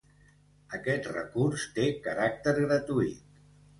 [0.77, 3.41] Aquest recurs té caràcter gratuït.